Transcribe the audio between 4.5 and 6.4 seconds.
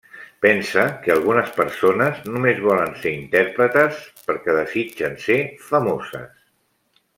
desitgen ser famoses.